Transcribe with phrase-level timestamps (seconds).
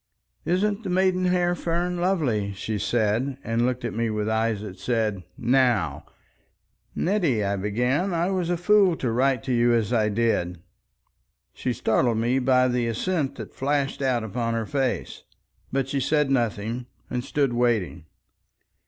[0.45, 5.21] "Isn't the maidenhair fern lovely?" she said, and looked at me with eyes that said,
[5.37, 6.05] "Now."
[6.95, 10.59] "Nettie," I began, "I was a fool to write to you as I did."
[11.53, 15.21] She startled me by the assent that flashed out upon her face.
[15.71, 18.05] But she said nothing, and stood waiting.